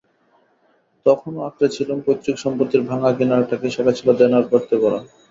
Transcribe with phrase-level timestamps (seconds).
[1.05, 4.99] তখনও আঁকড়ে ছিলুম পৈতৃক সম্পত্তির ভাঙা কিনারটাকে সেটা ছিল দেনার গর্তে ভরা।